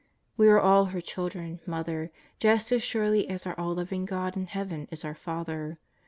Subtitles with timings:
[0.35, 2.09] We are all her children, Mother,
[2.39, 5.77] just as surely as our all loving God in heaven is our Father.